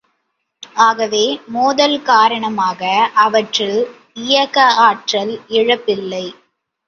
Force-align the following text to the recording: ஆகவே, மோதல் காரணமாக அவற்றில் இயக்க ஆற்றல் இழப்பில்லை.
ஆகவே, 0.75 1.21
மோதல் 1.47 2.01
காரணமாக 2.01 2.81
அவற்றில் 3.15 3.77
இயக்க 4.21 4.65
ஆற்றல் 4.79 5.41
இழப்பில்லை. 5.49 6.25